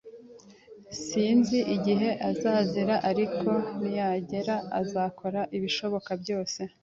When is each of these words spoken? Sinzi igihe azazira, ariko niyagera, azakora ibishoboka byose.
Sinzi 1.03 1.59
igihe 1.75 2.09
azazira, 2.29 2.95
ariko 3.09 3.47
niyagera, 3.81 4.55
azakora 4.81 5.41
ibishoboka 5.57 6.11
byose. 6.21 6.59